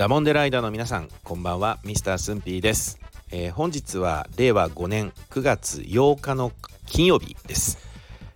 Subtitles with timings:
[0.00, 1.78] ダモンデライダーの皆さんこんばんは。
[1.84, 2.98] ミスタースンピーです、
[3.30, 6.52] えー、本日は令和5年9月8日の
[6.86, 7.76] 金曜日です、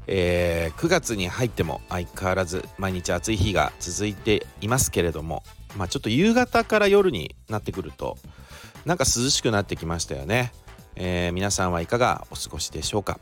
[0.07, 5.43] えー、9月に入っても相変わらず毎日暑い日が続いていますけれども
[5.75, 8.19] まあちょっと夕方から夜になってくると
[8.85, 10.53] なんか涼しくなってきましたよね、
[10.97, 13.19] えー、皆さんはいかがお過ごしでしょうか、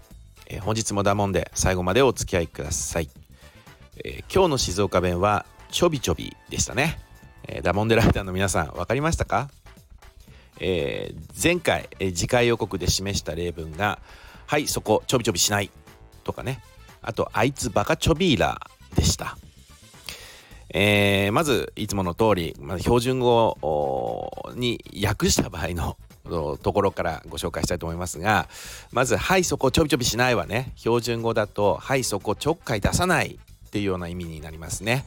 [0.49, 3.09] え本日もダモンで最後までお付き合いください、
[4.05, 7.12] え今日の静岡弁はちょびちょびでしたね。
[7.49, 9.51] えー、ダモンデライダーの皆さん分かりましたか、
[10.61, 13.99] えー、前回、えー、次回予告で示した例文が
[14.47, 15.71] 「はいそこちょびちょびしない」
[16.25, 16.63] とかね
[17.01, 19.37] あと「あいつバカちょびーラー」でした。
[20.75, 23.59] えー、まずいつもの通り、まあ、標準語
[24.55, 28.49] に訳した場合のところからご紹介したいと思いますが
[28.91, 35.05] まず「はいそこちょびちょびしない」はね標準語だと「はいそこちょっかい出さない」っていうような意味になりますね。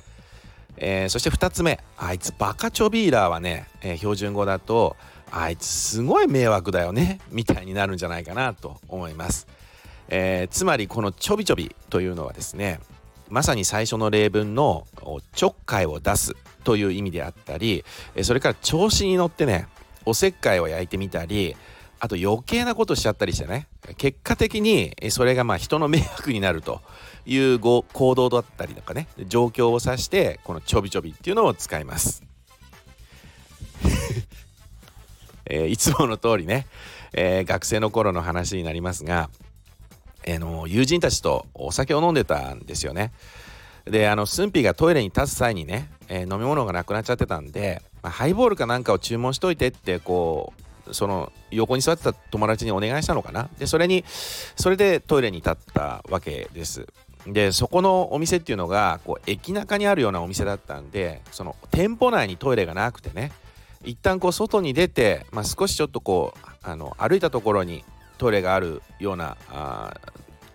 [0.77, 4.95] えー、そして2つ目あいつバカチョビーラーはね、えー、標準語だと
[5.31, 9.47] あいつすごい迷惑だよねみたいになるんじゃないかなと思います、
[10.09, 12.79] えー、つまりこのちょびちょびというのはですね
[13.29, 14.85] まさに最初の例文の
[15.33, 17.83] ちょっかいを出すという意味であったり
[18.21, 19.67] それから調子に乗ってね
[20.05, 21.55] おせっかいを焼いてみたり
[21.99, 26.81] あと余計なことしちゃったりしてね結果的にそれがまあ人の迷惑になると
[27.25, 27.83] いう行
[28.15, 32.23] 動だったりとかね状況を指してこのちょびちょびっていうのを使います。
[35.47, 36.65] えー、いつもの通りね、
[37.13, 39.29] えー、学生の頃の話になりますが、
[40.23, 43.11] えー、の友人たちとお酒を飲んでたんですよね。
[43.85, 50.54] であの駿府がトイレに立つ際にね、えー、飲み物がなくなっちゃってたんで、まあ、ハイボールかなんかを注文しといてってこう
[50.91, 53.49] その横に座ってた友達にお願いしたのかな？
[53.57, 56.87] でそれにそれでトイレに立ったわけです。
[57.27, 63.31] でそこのお店っていうのがこう駅中にあるようなお店だったんでその店舗内にトイレがなくてね。
[63.83, 67.83] 一旦こう外に出て、まあ、少しちょっとこうあの歩いたところに
[68.17, 69.93] トイレがあるようなあ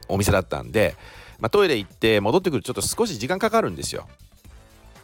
[0.09, 0.97] お店だったんで、
[1.38, 4.09] まあ、トイレ行って戻ってくるとちょっと少し時間かかるんですよ。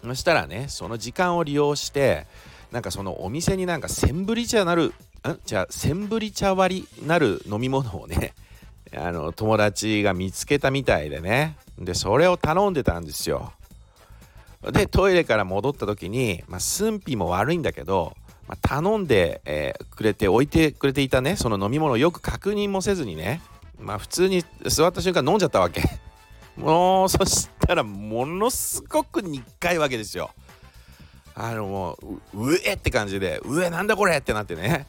[0.02, 2.26] そしたらねその時間を利用して
[2.72, 4.92] なんかそのお店になんかセンブリ茶なる
[5.28, 5.40] ん？
[5.44, 8.34] じゃあセンブリ茶割りなる飲み物をね
[8.96, 11.56] あの友達が見つけたみたいでね。
[11.78, 13.52] でそれを頼んでたんですよ。
[14.72, 18.16] でトイレから戻った時に、まあ、寸否も悪いんだけど、
[18.48, 23.42] まあ、頼んで、えー、くれて置いてくれていたねその飲み物をよく確認もせずにね
[23.78, 25.82] まあ普通に座った瞬間飲んじゃったわけ。
[26.56, 30.30] もうそしたらものすごく苦いわけですよ。
[31.34, 31.98] あのも
[32.32, 34.86] ううえって感じでうえなんだこれってなってね。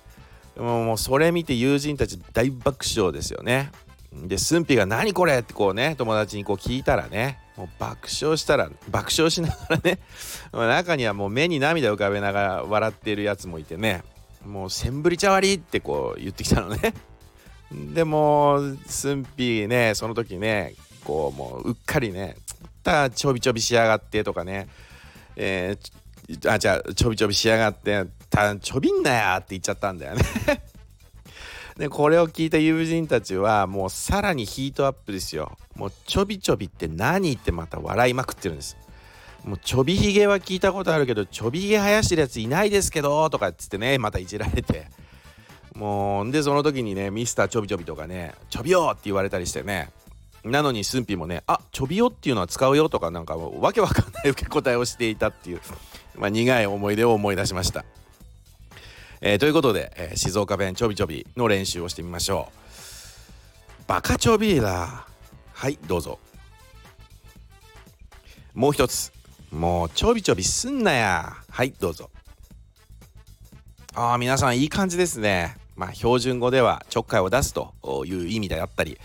[0.58, 3.72] もうそれ見て友人たち大爆笑ですよね
[4.14, 10.00] で駿府が「何これ!」ってこうね友達にこう聞いたらねもう爆笑したら爆笑しながらね
[10.52, 14.04] 中にはもう目に涙浮かべながら笑っているやつもいてね
[14.46, 16.94] もう「センブリ茶割り!」ってこう言ってきたのね
[17.72, 22.36] でも駿府ねその時ねこうもううっかりね
[22.84, 24.68] 「たちょびちょびしやがって」とかね
[25.36, 28.06] えー、あじゃあちょびちょびしやがって
[28.38, 30.24] たちょびんなやって言っちゃったんだよね。
[31.78, 35.58] でこれを聞いた友人たちはもうさらにヒートアップですよ。
[35.76, 38.78] もうちょびちょびって何ってまた笑いまくってるんです。
[39.44, 44.88] もうちょびひげは聞いたことあるけどちょびひげ生やしてるやついないですけどとかっつってねまたいじられて。
[45.76, 49.90] もうんでその時にねミスターちょびちょびとかねちょびよって言われたりしてね。
[50.44, 55.62] なのに駿府もねあちょびよっていうのは使うよとかなんかわけわかんない受け答えをしていたっていう、
[56.18, 57.86] まあ、苦い思い出を思い出しました。
[59.20, 63.84] えー、ということで、えー、静岡弁ちょびちょびの練習をしてみましょう。
[63.88, 65.08] バカちょびだ。
[65.54, 66.20] はいどうぞ。
[68.54, 69.12] もう一つ。
[69.52, 71.34] もうちょびちょびすんなや。
[71.50, 72.12] はいどうぞ。
[73.96, 75.58] ああ皆さんいい感じですね。
[75.76, 77.74] まあ標準語ではちょっかいを出すと
[78.06, 79.00] いう意味であったり、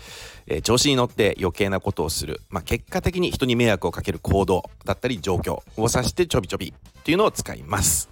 [0.45, 8.09] えー、調子に乗って余計なことをする、まあ、結果的に人に迷惑をかける行動だったり状況を指してちょびちょびっていうのを使います。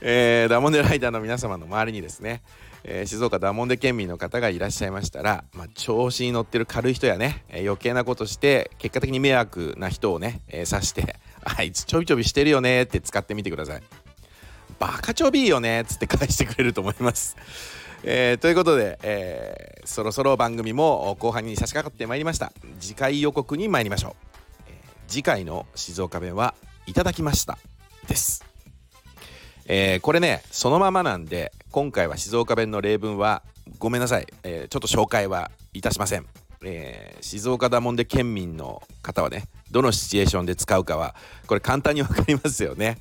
[0.00, 2.42] えー、ダモンデライダーの皆様の周りにですね、
[2.84, 13.82] えー、静岡ダモンデ県民の方がいらっしゃいましたら、まあ、調子に乗ってる軽い人やね、えー、余計なことして結果的に迷惑な人をね、えー、指してあいつちょびちょびしてるよねって使ってみてください。
[14.78, 17.36] バカちょびいよねっつって返してくれると思います。
[18.04, 22.52] えー、ということで、えー、そろそろ番組も後半に差し掛かってまいりました。
[22.78, 24.12] 次回予告に参りましょう、
[24.68, 24.74] えー、
[25.08, 26.54] 次回の静岡弁は
[26.86, 27.58] いただきました
[28.06, 28.47] です。
[29.70, 33.42] えー、これねそのままなんで今回は静岡弁の例文は
[33.78, 36.24] ごめんなさい、えー、ちょっと紹介はいたしません、
[36.64, 41.14] えー、静岡だもんで県民の方はねどのシチュエーションで使うかは
[41.46, 42.96] これ簡単に分かりますよね、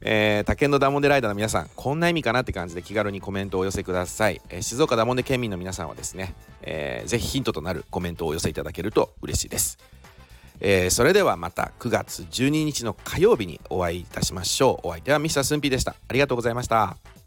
[0.00, 9.78] えー、他県のダモンデライダーの皆さんこんな意味かなって感じで気軽にコメントをお寄せください、えー、静岡ダモンデ県民の皆さんはですね、えー、ぜひヒントとなるコメントをお寄せいただけると嬉しいです、
[10.60, 14.88] えー、それではまた9月12日の火曜日にお会いいたしましょう。
[14.88, 15.94] お相手はミスタースンピーでした。
[16.08, 17.17] ありがとうございました。